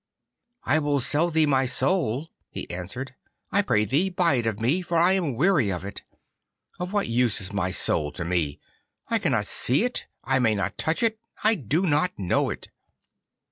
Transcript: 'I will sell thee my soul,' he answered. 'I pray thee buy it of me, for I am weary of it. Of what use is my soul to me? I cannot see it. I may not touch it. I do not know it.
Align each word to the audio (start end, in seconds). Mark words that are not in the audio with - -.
'I 0.63 0.79
will 0.79 0.99
sell 0.99 1.29
thee 1.29 1.45
my 1.45 1.67
soul,' 1.67 2.31
he 2.49 2.67
answered. 2.71 3.13
'I 3.51 3.61
pray 3.61 3.85
thee 3.85 4.09
buy 4.09 4.33
it 4.33 4.47
of 4.47 4.59
me, 4.59 4.81
for 4.81 4.97
I 4.97 5.13
am 5.13 5.35
weary 5.35 5.69
of 5.69 5.85
it. 5.85 6.01
Of 6.79 6.91
what 6.91 7.07
use 7.07 7.39
is 7.39 7.53
my 7.53 7.69
soul 7.69 8.11
to 8.13 8.25
me? 8.25 8.59
I 9.09 9.19
cannot 9.19 9.45
see 9.45 9.83
it. 9.83 10.07
I 10.23 10.39
may 10.39 10.55
not 10.55 10.75
touch 10.79 11.03
it. 11.03 11.19
I 11.43 11.53
do 11.53 11.83
not 11.85 12.17
know 12.17 12.49
it. 12.49 12.69